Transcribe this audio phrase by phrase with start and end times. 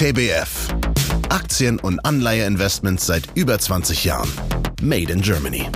[0.00, 0.68] TBF.
[1.28, 4.30] Aktien- und Anleiheinvestments seit über 20 Jahren.
[4.80, 5.68] Made in Germany.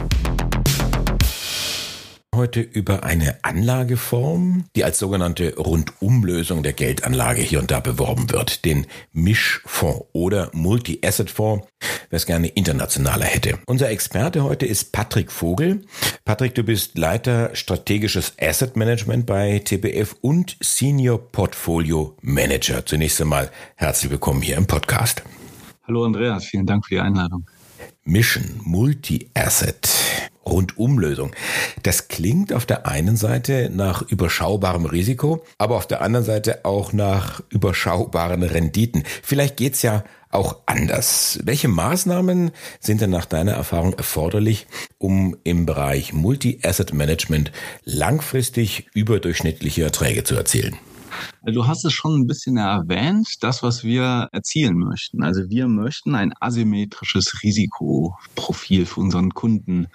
[2.35, 8.65] Heute über eine Anlageform, die als sogenannte Rundumlösung der Geldanlage hier und da beworben wird,
[8.65, 11.67] den Mischfonds oder Multi-Asset-Fonds,
[12.11, 13.59] wer es gerne internationaler hätte.
[13.67, 15.83] Unser Experte heute ist Patrick Vogel.
[16.25, 22.85] Patrick, du bist Leiter strategisches Asset Management bei TBF und Senior Portfolio Manager.
[22.85, 25.23] Zunächst einmal herzlich willkommen hier im Podcast.
[25.87, 27.47] Hallo Andreas, vielen Dank für die Einladung.
[28.07, 29.89] Mission, Multi-Asset,
[30.47, 31.33] Rundumlösung.
[31.83, 36.93] Das klingt auf der einen Seite nach überschaubarem Risiko, aber auf der anderen Seite auch
[36.93, 39.05] nach überschaubaren Renditen.
[39.23, 41.39] Vielleicht geht's ja auch anders.
[41.45, 44.67] Welche Maßnahmen sind denn nach deiner Erfahrung erforderlich,
[44.99, 47.53] um im Bereich Multi-Asset Management
[47.85, 50.77] langfristig überdurchschnittliche Erträge zu erzielen?
[51.45, 55.23] Du hast es schon ein bisschen erwähnt, das, was wir erzielen möchten.
[55.23, 59.89] Also wir möchten ein asymmetrisches Risikoprofil für unseren Kunden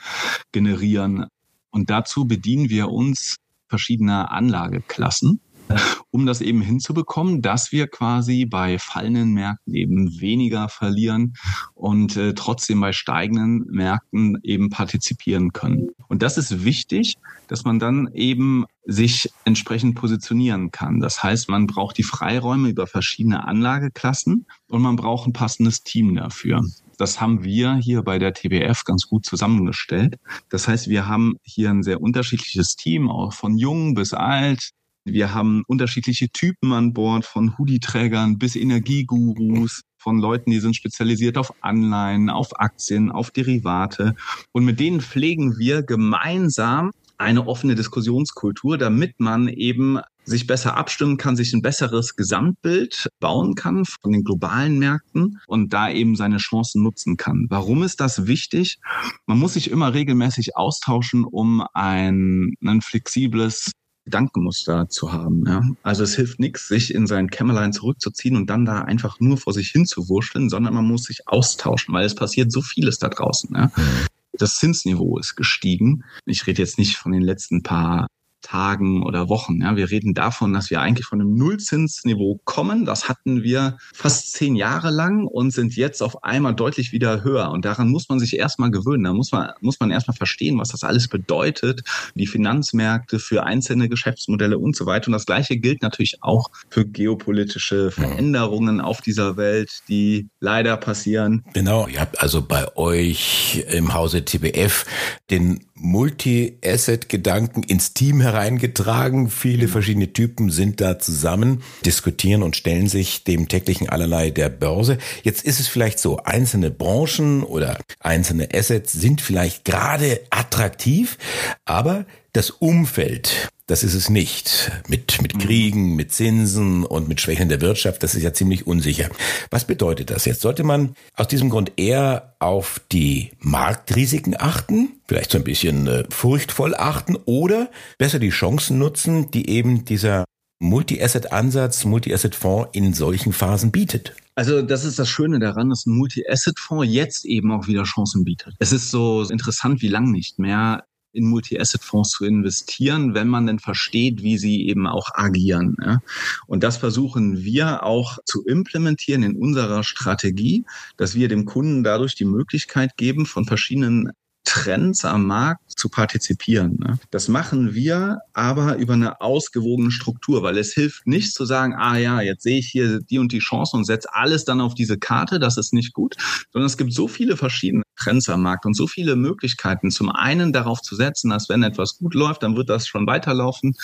[0.52, 1.26] generieren.
[1.72, 5.40] Und dazu bedienen wir uns verschiedener Anlageklassen
[6.12, 11.34] um das eben hinzubekommen, dass wir quasi bei fallenden Märkten eben weniger verlieren
[11.74, 15.90] und äh, trotzdem bei steigenden Märkten eben partizipieren können.
[16.08, 17.16] Und das ist wichtig,
[17.48, 21.00] dass man dann eben sich entsprechend positionieren kann.
[21.00, 26.16] Das heißt, man braucht die Freiräume über verschiedene Anlageklassen und man braucht ein passendes Team
[26.16, 26.64] dafür.
[26.98, 30.20] Das haben wir hier bei der TBF ganz gut zusammengestellt.
[30.50, 34.72] Das heißt, wir haben hier ein sehr unterschiedliches Team, auch von jung bis alt,
[35.14, 41.38] wir haben unterschiedliche Typen an Bord, von Hoodie-Trägern bis Energiegurus, von Leuten, die sind spezialisiert
[41.38, 44.16] auf Anleihen, auf Aktien, auf Derivate.
[44.54, 51.18] Und mit denen pflegen wir gemeinsam eine offene Diskussionskultur, damit man eben sich besser abstimmen
[51.18, 56.38] kann, sich ein besseres Gesamtbild bauen kann von den globalen Märkten und da eben seine
[56.38, 57.48] Chancen nutzen kann.
[57.50, 58.80] Warum ist das wichtig?
[59.26, 63.72] Man muss sich immer regelmäßig austauschen, um ein, ein flexibles
[64.10, 65.46] Gedankenmuster zu haben.
[65.46, 65.64] Ja?
[65.84, 69.54] Also es hilft nichts, sich in sein Kämmerlein zurückzuziehen und dann da einfach nur vor
[69.54, 73.10] sich hin zu wurschteln, sondern man muss sich austauschen, weil es passiert so vieles da
[73.10, 73.56] draußen.
[73.56, 73.66] Ja?
[73.68, 74.08] Mhm.
[74.34, 76.04] Das Zinsniveau ist gestiegen.
[76.26, 78.08] Ich rede jetzt nicht von den letzten paar
[78.42, 79.62] Tagen oder Wochen.
[79.62, 82.86] Ja, wir reden davon, dass wir eigentlich von einem Nullzinsniveau kommen.
[82.86, 87.52] Das hatten wir fast zehn Jahre lang und sind jetzt auf einmal deutlich wieder höher.
[87.52, 89.04] Und daran muss man sich erstmal gewöhnen.
[89.04, 91.82] Da muss man, muss man erstmal verstehen, was das alles bedeutet.
[92.16, 95.08] Die Finanzmärkte für einzelne Geschäftsmodelle und so weiter.
[95.08, 101.44] Und das Gleiche gilt natürlich auch für geopolitische Veränderungen auf dieser Welt, die leider passieren.
[101.54, 101.88] Genau.
[101.88, 104.86] Ihr habt also bei euch im Hause TBF
[105.30, 109.30] den Multi-Asset-Gedanken ins Team hereingetragen.
[109.30, 109.72] Viele mhm.
[109.72, 114.98] verschiedene Typen sind da zusammen, diskutieren und stellen sich dem täglichen Allerlei der Börse.
[115.24, 121.18] Jetzt ist es vielleicht so, einzelne Branchen oder einzelne Assets sind vielleicht gerade attraktiv,
[121.66, 124.72] aber das Umfeld, das ist es nicht.
[124.88, 125.40] Mit, mit mhm.
[125.40, 129.10] Kriegen, mit Zinsen und mit Schwächen der Wirtschaft, das ist ja ziemlich unsicher.
[129.52, 130.42] Was bedeutet das jetzt?
[130.42, 136.04] Sollte man aus diesem Grund eher auf die Marktrisiken achten, vielleicht so ein bisschen äh,
[136.10, 137.70] furchtvoll achten oder
[138.00, 140.26] besser die Chancen nutzen, die eben dieser
[140.60, 144.16] Multi-Asset-Ansatz, Multi-Asset-Fonds in solchen Phasen bietet?
[144.36, 148.56] Also das ist das Schöne daran, dass ein Multi-Asset-Fonds jetzt eben auch wieder Chancen bietet.
[148.60, 153.60] Es ist so interessant wie lang nicht mehr in Multi-Asset-Fonds zu investieren, wenn man denn
[153.60, 155.76] versteht, wie sie eben auch agieren.
[155.84, 156.00] Ja.
[156.48, 160.66] Und das versuchen wir auch zu implementieren in unserer Strategie,
[160.98, 164.12] dass wir dem Kunden dadurch die Möglichkeit geben, von verschiedenen
[164.50, 166.80] Trends am Markt zu partizipieren.
[166.80, 166.98] Ne?
[167.12, 171.98] Das machen wir aber über eine ausgewogene Struktur, weil es hilft nicht zu sagen, ah
[171.98, 174.98] ja, jetzt sehe ich hier die und die Chance und setze alles dann auf diese
[174.98, 176.16] Karte, das ist nicht gut,
[176.52, 179.92] sondern es gibt so viele verschiedene Trends am Markt und so viele Möglichkeiten.
[179.92, 183.76] Zum einen darauf zu setzen, dass wenn etwas gut läuft, dann wird das schon weiterlaufen.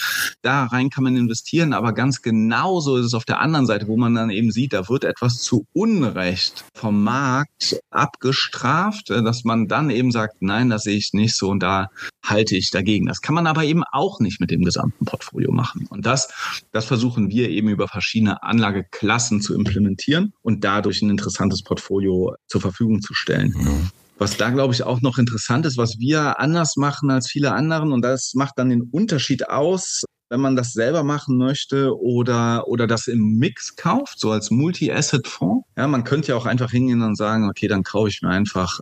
[0.41, 3.97] Da rein kann man investieren, aber ganz genauso ist es auf der anderen Seite, wo
[3.97, 9.89] man dann eben sieht, da wird etwas zu Unrecht vom Markt abgestraft, dass man dann
[9.89, 11.89] eben sagt, nein, das sehe ich nicht so und da
[12.23, 13.05] halte ich dagegen.
[13.05, 15.87] Das kann man aber eben auch nicht mit dem gesamten Portfolio machen.
[15.89, 16.29] Und das,
[16.71, 22.61] das versuchen wir eben über verschiedene Anlageklassen zu implementieren und dadurch ein interessantes Portfolio zur
[22.61, 23.53] Verfügung zu stellen.
[23.55, 23.89] Mhm.
[24.17, 27.91] Was da, glaube ich, auch noch interessant ist, was wir anders machen als viele anderen,
[27.91, 32.87] und das macht dann den Unterschied aus, wenn man das selber machen möchte oder, oder
[32.87, 35.67] das im Mix kauft, so als Multi-Asset-Fonds.
[35.77, 38.79] Ja, man könnte ja auch einfach hingehen und sagen, okay, dann kaufe ich mir einfach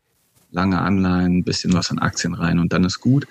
[0.53, 3.27] lange Anleihen, ein bisschen was an Aktien rein und dann ist gut.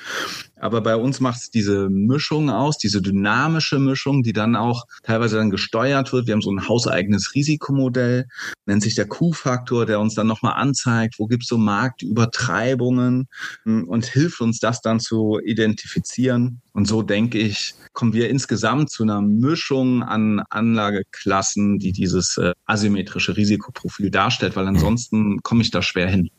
[0.62, 5.36] Aber bei uns macht es diese Mischung aus, diese dynamische Mischung, die dann auch teilweise
[5.36, 6.28] dann gesteuert wird.
[6.28, 8.28] Wir haben so ein hauseigenes Risikomodell,
[8.66, 13.28] nennt sich der Q-Faktor, der uns dann nochmal anzeigt, wo gibt es so Marktübertreibungen
[13.64, 16.60] hm, und hilft uns das dann zu identifizieren.
[16.72, 22.52] Und so denke ich, kommen wir insgesamt zu einer Mischung an Anlageklassen, die dieses äh,
[22.66, 26.30] asymmetrische Risikoprofil darstellt, weil ansonsten komme ich da schwer hin.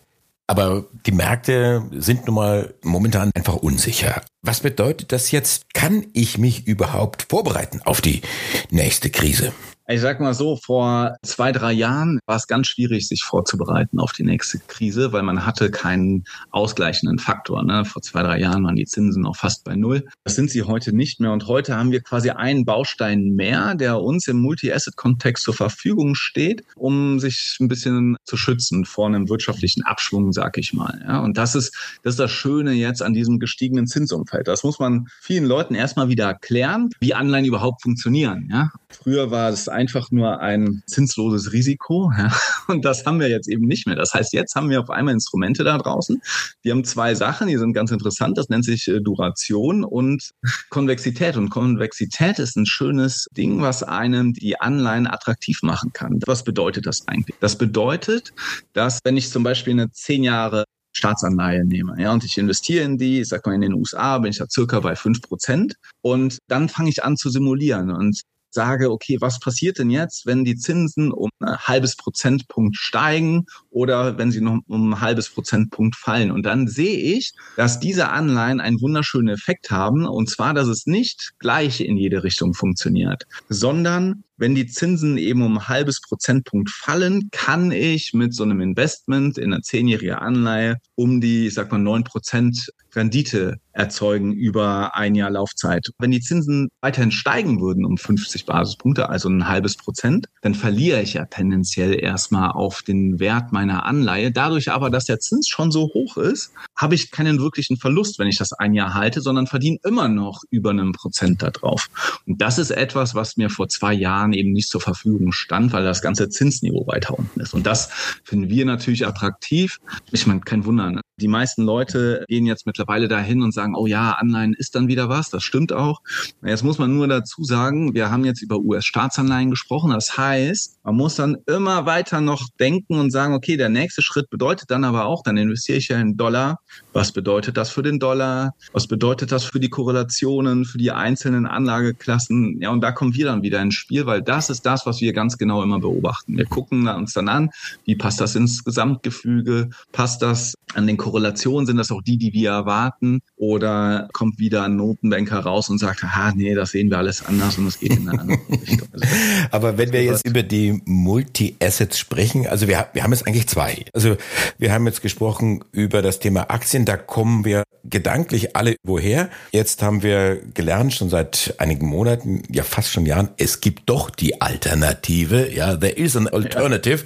[0.47, 4.21] Aber die Märkte sind nun mal momentan einfach unsicher.
[4.41, 5.73] Was bedeutet das jetzt?
[5.73, 8.21] Kann ich mich überhaupt vorbereiten auf die
[8.69, 9.53] nächste Krise?
[9.93, 14.11] Ich sag mal so, vor zwei, drei Jahren war es ganz schwierig, sich vorzubereiten auf
[14.11, 17.61] die nächste Krise, weil man hatte keinen ausgleichenden Faktor.
[17.61, 17.85] Ne?
[17.85, 20.03] Vor zwei, drei Jahren waren die Zinsen noch fast bei Null.
[20.23, 21.31] Das sind sie heute nicht mehr.
[21.31, 26.63] Und heute haben wir quasi einen Baustein mehr, der uns im Multi-Asset-Kontext zur Verfügung steht,
[26.75, 31.03] um sich ein bisschen zu schützen vor einem wirtschaftlichen Abschwung, sag ich mal.
[31.07, 31.19] Ja?
[31.19, 34.47] Und das ist, das ist das Schöne jetzt an diesem gestiegenen Zinsumfeld.
[34.47, 38.49] Das muss man vielen Leuten erstmal wieder erklären, wie Anleihen überhaupt funktionieren.
[38.51, 38.71] Ja?
[38.89, 42.09] Früher war es einfach nur ein zinsloses Risiko.
[42.18, 42.31] Ja?
[42.68, 43.97] Und das haben wir jetzt eben nicht mehr.
[43.97, 46.21] Das heißt, jetzt haben wir auf einmal Instrumente da draußen.
[46.63, 48.38] Die haben zwei Sachen, die sind ganz interessant.
[48.38, 50.31] Das nennt sich äh, Duration und
[50.69, 51.35] Konvexität.
[51.35, 56.21] Und Konvexität ist ein schönes Ding, was einem die Anleihen attraktiv machen kann.
[56.25, 57.36] Was bedeutet das eigentlich?
[57.41, 58.33] Das bedeutet,
[58.71, 60.63] dass wenn ich zum Beispiel eine zehn Jahre
[60.95, 62.00] Staatsanleihe nehme.
[62.00, 64.45] Ja, und ich investiere in die, ich sag mal in den USA bin ich da
[64.47, 68.21] circa bei fünf Prozent und dann fange ich an zu simulieren und
[68.53, 74.17] sage, okay, was passiert denn jetzt, wenn die Zinsen um ein halbes Prozentpunkt steigen oder
[74.17, 76.31] wenn sie noch um ein halbes Prozentpunkt fallen?
[76.31, 80.05] Und dann sehe ich, dass diese Anleihen einen wunderschönen Effekt haben.
[80.05, 85.41] Und zwar, dass es nicht gleich in jede Richtung funktioniert, sondern wenn die Zinsen eben
[85.41, 90.77] um ein halbes Prozentpunkt fallen, kann ich mit so einem Investment in eine zehnjährige Anleihe
[90.95, 95.89] um die, ich sag mal, neun Prozent Rendite erzeugen über ein Jahr Laufzeit.
[95.97, 101.01] Wenn die Zinsen weiterhin steigen würden um 50 Basispunkte, also ein halbes Prozent, dann verliere
[101.01, 104.31] ich ja tendenziell erstmal auf den Wert meiner Anleihe.
[104.31, 108.27] Dadurch aber, dass der Zins schon so hoch ist, habe ich keinen wirklichen Verlust, wenn
[108.27, 111.88] ich das ein Jahr halte, sondern verdiene immer noch über einem Prozent da drauf.
[112.27, 115.83] Und das ist etwas, was mir vor zwei Jahren eben nicht zur Verfügung stand, weil
[115.83, 117.53] das ganze Zinsniveau weiter unten ist.
[117.53, 117.89] Und das
[118.23, 119.79] finden wir natürlich attraktiv.
[120.11, 120.91] Ich meine, kein Wunder.
[120.91, 121.01] Ne?
[121.17, 125.09] Die meisten Leute gehen jetzt mittlerweile dahin und sagen, oh ja, Anleihen ist dann wieder
[125.09, 125.29] was.
[125.29, 126.01] Das stimmt auch.
[126.43, 129.91] Jetzt muss man nur dazu sagen, wir haben jetzt über US-Staatsanleihen gesprochen.
[129.91, 134.29] Das heißt, man muss dann immer weiter noch denken und sagen, okay, der nächste Schritt
[134.29, 136.59] bedeutet dann aber auch, dann investiere ich ja in Dollar.
[136.93, 138.55] Was bedeutet das für den Dollar?
[138.71, 142.59] Was bedeutet das für die Korrelationen, für die einzelnen Anlageklassen?
[142.59, 145.13] Ja, und da kommen wir dann wieder ins Spiel, weil das ist das, was wir
[145.13, 146.38] ganz genau immer beobachten.
[146.38, 147.50] Wir gucken uns dann an,
[147.86, 149.69] wie passt das ins Gesamtgefüge?
[149.92, 153.21] Passt das an den Korrelationen sind das auch die, die wir erwarten?
[153.38, 157.57] Oder kommt wieder ein Notenbanker raus und sagt, ah, nee, das sehen wir alles anders
[157.57, 158.88] und es geht in eine andere Richtung.
[158.92, 159.06] Also,
[159.51, 163.86] Aber wenn wir jetzt über die Multi-Assets sprechen, also wir, wir haben jetzt eigentlich zwei.
[163.94, 164.18] Also
[164.57, 169.30] wir haben jetzt gesprochen über das Thema Aktien, da kommen wir gedanklich alle woher.
[169.51, 174.02] Jetzt haben wir gelernt, schon seit einigen Monaten, ja fast schon Jahren, es gibt doch
[174.09, 175.51] die Alternative.
[175.53, 177.05] Ja, there is an alternative.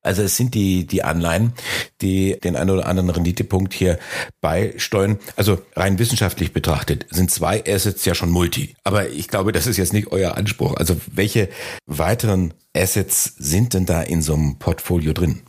[0.00, 1.52] Also es sind die, die Anleihen,
[2.00, 3.98] die den einen oder anderen Rendite Renditepunkt hier
[4.40, 5.18] beisteuern.
[5.36, 8.74] Also rein wissenschaftlich betrachtet sind zwei Assets ja schon Multi.
[8.84, 10.74] Aber ich glaube, das ist jetzt nicht euer Anspruch.
[10.76, 11.48] Also welche
[11.86, 15.42] weiteren Assets sind denn da in so einem Portfolio drin?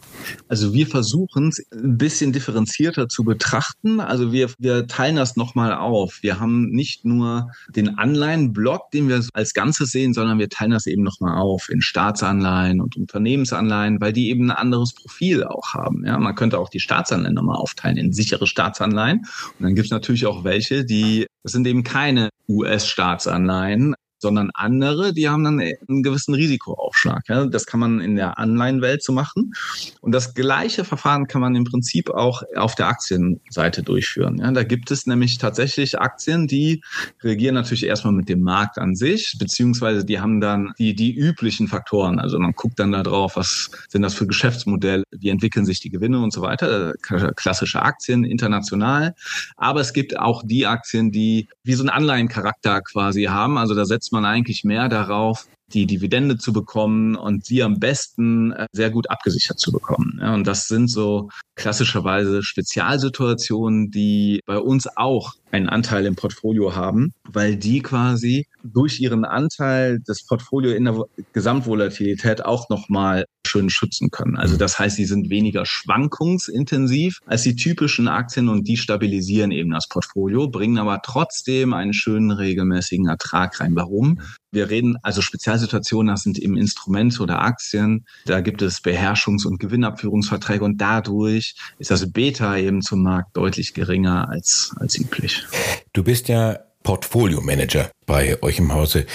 [0.47, 3.99] Also wir versuchen es ein bisschen differenzierter zu betrachten.
[3.99, 6.19] Also wir, wir teilen das nochmal auf.
[6.21, 10.87] Wir haben nicht nur den Anleihenblock, den wir als Ganzes sehen, sondern wir teilen das
[10.87, 16.05] eben nochmal auf in Staatsanleihen und Unternehmensanleihen, weil die eben ein anderes Profil auch haben.
[16.05, 19.19] Ja, man könnte auch die Staatsanleihen nochmal aufteilen in sichere Staatsanleihen.
[19.19, 25.13] Und dann gibt es natürlich auch welche, die, das sind eben keine US-Staatsanleihen, sondern andere,
[25.13, 27.27] die haben dann einen gewissen Risikoaufschlag.
[27.27, 27.45] Ja.
[27.45, 29.51] Das kann man in der Anleihenwelt so machen.
[29.99, 34.37] Und das gleiche Verfahren kann man im Prinzip auch auf der Aktienseite durchführen.
[34.39, 34.49] Ja.
[34.51, 36.81] Da gibt es nämlich tatsächlich Aktien, die
[37.21, 41.67] reagieren natürlich erstmal mit dem Markt an sich, beziehungsweise die haben dann die, die üblichen
[41.67, 42.17] Faktoren.
[42.17, 45.89] Also man guckt dann da drauf, was sind das für Geschäftsmodelle, wie entwickeln sich die
[45.89, 46.93] Gewinne und so weiter.
[47.35, 49.15] Klassische Aktien international.
[49.57, 53.57] Aber es gibt auch die Aktien, die wie so einen Anleihencharakter quasi haben.
[53.57, 58.51] Also da setzt man eigentlich mehr darauf, die Dividende zu bekommen und sie am besten
[58.53, 60.20] äh, sehr gut abgesichert zu bekommen.
[60.20, 67.13] und das sind so klassischerweise Spezialsituationen, die bei uns auch einen Anteil im Portfolio haben,
[67.31, 74.10] weil die quasi durch ihren Anteil des Portfolio in der Gesamtvolatilität auch nochmal schön schützen
[74.10, 74.36] können.
[74.36, 79.72] Also das heißt, sie sind weniger schwankungsintensiv als die typischen Aktien und die stabilisieren eben
[79.72, 83.75] das Portfolio, bringen aber trotzdem einen schönen regelmäßigen Ertrag rein.
[83.75, 84.19] Warum?
[84.51, 88.05] Wir reden also Spezialsituationen, das sind eben Instrumente oder Aktien.
[88.25, 93.74] Da gibt es Beherrschungs- und Gewinnabführungsverträge und dadurch ist das Beta eben zum Markt deutlich
[93.74, 95.42] geringer als, als üblich.
[95.93, 99.05] Du bist ja Portfolio Manager bei euch im Hause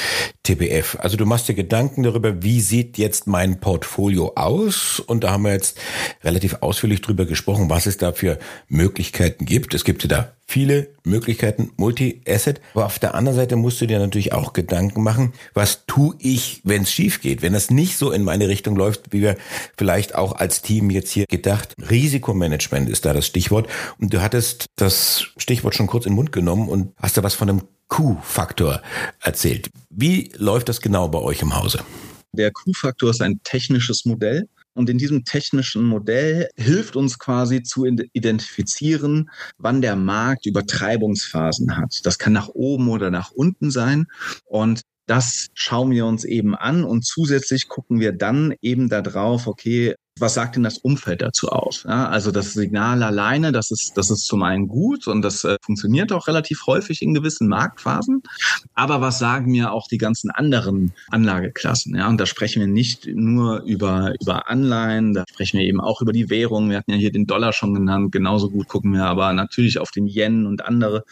[0.42, 0.96] TBF.
[1.00, 5.00] Also du machst dir Gedanken darüber, wie sieht jetzt mein Portfolio aus?
[5.00, 5.78] Und da haben wir jetzt
[6.24, 9.74] relativ ausführlich drüber gesprochen, was es da für Möglichkeiten gibt.
[9.74, 12.60] Es gibt ja da viele Möglichkeiten, Multi-Asset.
[12.72, 16.62] Aber auf der anderen Seite musst du dir natürlich auch Gedanken machen, was tue ich,
[16.64, 19.36] wenn es schief geht, wenn das nicht so in meine Richtung läuft, wie wir
[19.76, 21.74] vielleicht auch als Team jetzt hier gedacht.
[21.90, 23.68] Risikomanagement ist da das Stichwort.
[24.00, 27.34] Und du hattest das Stichwort schon kurz in den Mund genommen und hast da was
[27.34, 28.82] von einem Q-Faktor
[29.20, 29.68] erzählt.
[29.90, 31.80] Wie läuft das genau bei euch im Hause?
[32.32, 34.48] Der Q-Faktor ist ein technisches Modell.
[34.78, 41.98] Und in diesem technischen Modell hilft uns quasi zu identifizieren, wann der Markt Übertreibungsphasen hat.
[42.04, 44.06] Das kann nach oben oder nach unten sein.
[44.44, 49.96] Und das schauen wir uns eben an und zusätzlich gucken wir dann eben darauf, okay,
[50.20, 51.84] was sagt denn das Umfeld dazu aus?
[51.84, 55.56] Ja, also das Signal alleine, das ist, das ist zum einen gut und das äh,
[55.62, 58.22] funktioniert auch relativ häufig in gewissen Marktphasen.
[58.74, 61.96] Aber was sagen mir auch die ganzen anderen Anlageklassen?
[61.96, 66.00] Ja, und da sprechen wir nicht nur über, über Anleihen, da sprechen wir eben auch
[66.02, 66.70] über die Währung.
[66.70, 68.12] Wir hatten ja hier den Dollar schon genannt.
[68.12, 71.04] Genauso gut gucken wir aber natürlich auf den Yen und andere.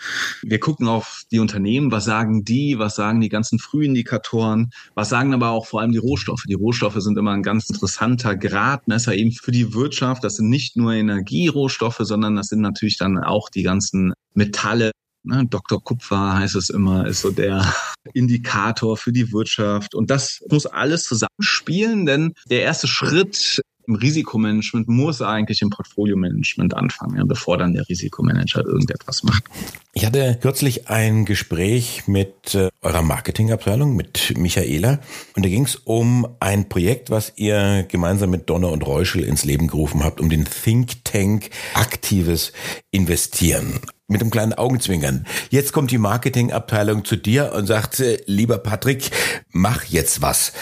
[0.42, 1.90] Wir gucken auf die Unternehmen.
[1.92, 2.78] Was sagen die?
[2.78, 4.70] Was sagen die ganzen Frühindikatoren?
[4.94, 6.44] Was sagen aber auch vor allem die Rohstoffe?
[6.48, 10.24] Die Rohstoffe sind immer ein ganz interessanter Grad Gradmesser eben für die Wirtschaft.
[10.24, 14.90] Das sind nicht nur Energierohstoffe, sondern das sind natürlich dann auch die ganzen Metalle.
[15.22, 15.44] Ne?
[15.48, 15.82] Dr.
[15.82, 17.72] Kupfer heißt es immer, ist so der
[18.14, 19.94] Indikator für die Wirtschaft.
[19.94, 26.74] Und das muss alles zusammenspielen, denn der erste Schritt im Risikomanagement muss eigentlich im Portfolio-Management
[26.74, 29.44] anfangen, ja, bevor dann der Risikomanager irgendetwas macht.
[29.92, 35.00] Ich hatte kürzlich ein Gespräch mit äh, eurer Marketingabteilung, mit Michaela,
[35.34, 39.44] und da ging es um ein Projekt, was ihr gemeinsam mit Donner und Reuschel ins
[39.44, 42.52] Leben gerufen habt, um den Think Tank aktives
[42.90, 45.26] Investieren mit einem kleinen Augenzwinkern.
[45.50, 49.10] Jetzt kommt die Marketingabteilung zu dir und sagt, äh, lieber Patrick,
[49.50, 50.52] mach jetzt was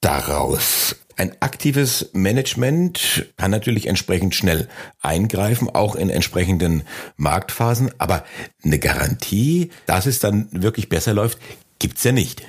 [0.00, 0.96] daraus.
[1.18, 4.68] Ein aktives Management kann natürlich entsprechend schnell
[5.02, 6.84] eingreifen, auch in entsprechenden
[7.16, 8.24] Marktphasen, aber
[8.62, 11.40] eine Garantie, dass es dann wirklich besser läuft,
[11.80, 12.44] gibt's ja nicht.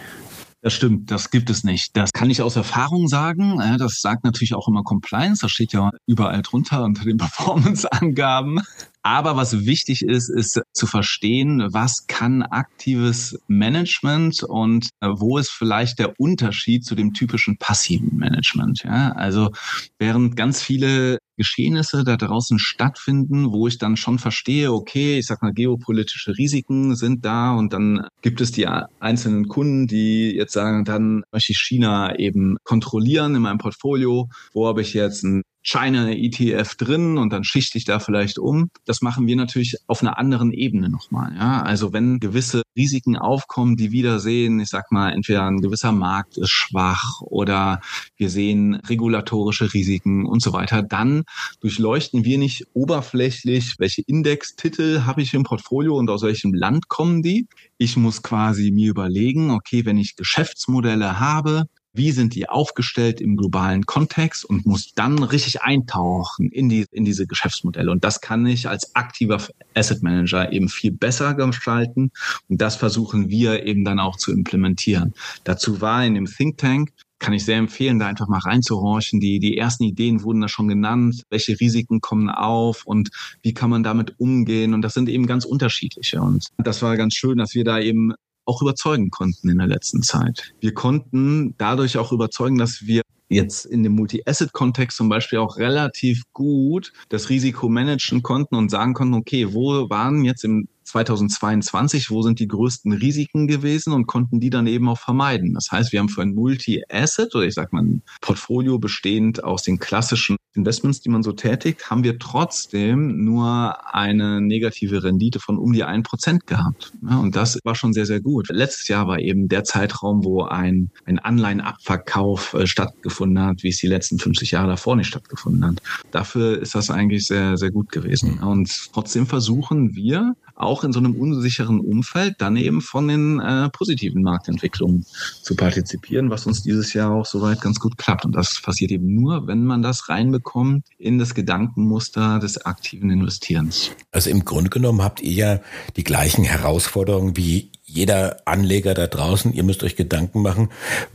[0.62, 1.98] Das stimmt, das gibt es nicht.
[1.98, 3.58] Das kann ich aus Erfahrung sagen.
[3.80, 5.42] Das sagt natürlich auch immer Compliance.
[5.42, 8.60] Das steht ja überall drunter unter den Performance-Angaben.
[9.01, 15.51] Aber was wichtig ist, ist zu verstehen, was kann aktives Management und äh, wo ist
[15.51, 18.84] vielleicht der Unterschied zu dem typischen passiven Management.
[18.84, 19.13] Ja?
[19.13, 19.51] Also
[20.00, 25.41] während ganz viele Geschehnisse da draußen stattfinden, wo ich dann schon verstehe, okay, ich sag
[25.41, 30.84] mal, geopolitische Risiken sind da und dann gibt es die einzelnen Kunden, die jetzt sagen,
[30.84, 36.10] dann möchte ich China eben kontrollieren in meinem Portfolio, wo habe ich jetzt ein China
[36.10, 38.72] ETF drin und dann schichte ich da vielleicht um.
[38.86, 41.36] Das machen wir natürlich auf einer anderen Ebene nochmal.
[41.36, 41.62] Ja?
[41.62, 46.38] Also wenn gewisse Risiken aufkommen, die wieder sehen, ich sag mal, entweder ein gewisser Markt
[46.38, 47.82] ist schwach oder
[48.18, 51.24] wir sehen regulatorische Risiken und so weiter, dann
[51.60, 57.22] durchleuchten wir nicht oberflächlich, welche Indextitel habe ich im Portfolio und aus welchem Land kommen
[57.22, 57.48] die.
[57.78, 61.68] Ich muss quasi mir überlegen, okay, wenn ich Geschäftsmodelle habe,
[62.00, 67.03] wie sind die aufgestellt im globalen Kontext und muss dann richtig eintauchen in, die, in
[67.03, 67.91] diese Geschäftsmodelle.
[67.91, 69.38] Und das kann ich als aktiver
[69.75, 72.12] Asset Manager eben viel besser gestalten.
[72.48, 75.13] Und das versuchen wir eben dann auch zu implementieren.
[75.44, 79.20] Dazu war in dem Think Tank kann ich sehr empfehlen, da einfach mal reinzuhorchen.
[79.20, 81.24] Die, die ersten Ideen wurden da schon genannt.
[81.29, 83.10] Welche Risiken kommen auf und
[83.41, 84.74] wie kann man damit umgehen?
[84.74, 86.22] Und das sind eben ganz unterschiedliche.
[86.22, 88.13] Und das war ganz schön, dass wir da eben
[88.50, 90.53] auch überzeugen konnten in der letzten Zeit.
[90.60, 96.24] Wir konnten dadurch auch überzeugen, dass wir jetzt in dem Multi-Asset-Kontext zum Beispiel auch relativ
[96.34, 102.22] gut das Risiko managen konnten und sagen konnten, okay, wo waren jetzt im 2022, wo
[102.22, 105.53] sind die größten Risiken gewesen und konnten die dann eben auch vermeiden.
[105.53, 109.63] Das heißt, wir haben für ein Multi-Asset oder ich sag mal ein Portfolio bestehend aus
[109.63, 115.58] den klassischen Investments, die man so tätigt, haben wir trotzdem nur eine negative Rendite von
[115.58, 116.91] um die ein Prozent gehabt.
[117.08, 118.50] Ja, und das war schon sehr, sehr gut.
[118.50, 123.77] Letztes Jahr war eben der Zeitraum, wo ein, ein Anleihenabverkauf äh, stattgefunden hat, wie es
[123.77, 125.81] die letzten 50 Jahre davor nicht stattgefunden hat.
[126.12, 128.39] Dafür ist das eigentlich sehr, sehr gut gewesen.
[128.39, 133.70] Und trotzdem versuchen wir auch in so einem unsicheren Umfeld dann eben von den äh,
[133.70, 135.06] positiven Marktentwicklungen
[135.42, 138.25] zu partizipieren, was uns dieses Jahr auch soweit ganz gut klappt.
[138.25, 143.92] Und das passiert eben nur, wenn man das reinbekommt in das Gedankenmuster des aktiven Investierens.
[144.12, 145.60] Also im Grunde genommen habt ihr ja
[145.96, 150.69] die gleichen Herausforderungen wie jeder Anleger da draußen, ihr müsst euch Gedanken machen,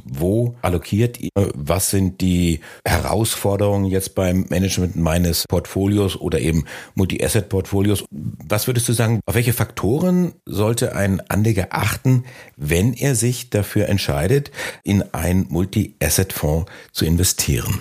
[0.04, 6.64] wo allokiert ihr, was sind die Herausforderungen jetzt beim Management meines Portfolios oder eben
[6.94, 8.04] Multi-Asset-Portfolios.
[8.10, 12.24] Was würdest du sagen, auf welche Faktoren sollte ein Anleger achten,
[12.56, 14.50] wenn er sich dafür entscheidet,
[14.82, 17.80] in einen Multi-Asset-Fonds zu investieren?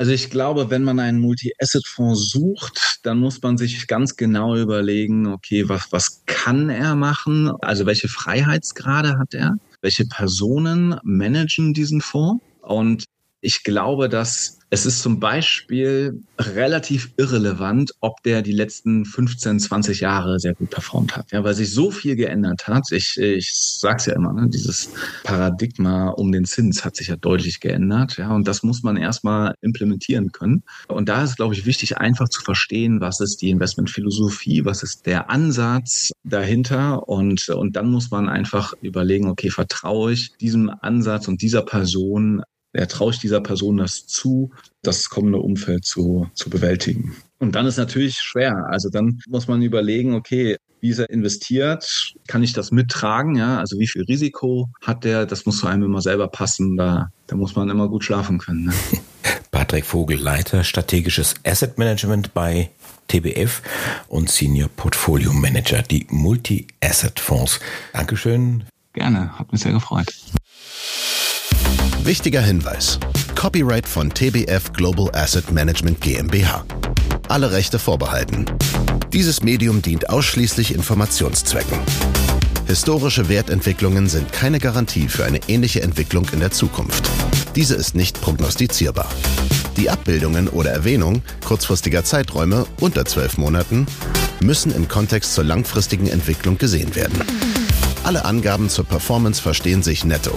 [0.00, 5.26] Also ich glaube, wenn man einen Multi-Asset-Fonds sucht, dann muss man sich ganz genau überlegen,
[5.26, 7.52] okay, was, was kann er machen?
[7.60, 9.56] Also welche Freiheitsgrade hat er?
[9.82, 12.42] Welche Personen managen diesen Fonds?
[12.62, 13.04] Und
[13.40, 20.00] ich glaube, dass es ist zum Beispiel relativ irrelevant, ob der die letzten 15, 20
[20.00, 22.84] Jahre sehr gut performt hat, ja, weil sich so viel geändert hat.
[22.92, 24.90] Ich, ich sag's ja immer, ne, dieses
[25.24, 29.54] Paradigma um den Zins hat sich ja deutlich geändert, ja, und das muss man erstmal
[29.60, 30.62] implementieren können.
[30.86, 35.04] Und da ist, glaube ich, wichtig, einfach zu verstehen, was ist die Investmentphilosophie, was ist
[35.04, 41.26] der Ansatz dahinter und, und dann muss man einfach überlegen, okay, vertraue ich diesem Ansatz
[41.26, 44.50] und dieser Person er traue ich dieser Person das zu,
[44.82, 47.16] das kommende Umfeld zu, zu bewältigen.
[47.38, 48.66] Und dann ist natürlich schwer.
[48.70, 52.14] Also dann muss man überlegen, okay, wie ist er investiert?
[52.26, 53.34] Kann ich das mittragen?
[53.34, 55.26] Ja, also wie viel Risiko hat der?
[55.26, 56.76] Das muss zu einem immer selber passen.
[56.76, 58.66] Da, da muss man immer gut schlafen können.
[58.66, 58.72] Ne?
[59.50, 62.70] Patrick Vogel, Leiter strategisches Asset Management bei
[63.08, 63.62] TBF
[64.08, 67.60] und Senior Portfolio Manager, die Multi-Asset-Fonds.
[67.92, 68.64] Dankeschön.
[68.92, 70.06] Gerne, hat mich sehr gefreut.
[72.04, 72.98] Wichtiger Hinweis.
[73.34, 76.64] Copyright von TBF Global Asset Management GmbH.
[77.28, 78.46] Alle Rechte vorbehalten.
[79.12, 81.78] Dieses Medium dient ausschließlich Informationszwecken.
[82.66, 87.08] Historische Wertentwicklungen sind keine Garantie für eine ähnliche Entwicklung in der Zukunft.
[87.54, 89.08] Diese ist nicht prognostizierbar.
[89.76, 93.86] Die Abbildungen oder Erwähnung kurzfristiger Zeiträume unter zwölf Monaten
[94.42, 97.20] müssen im Kontext zur langfristigen Entwicklung gesehen werden.
[98.04, 100.36] Alle Angaben zur Performance verstehen sich netto.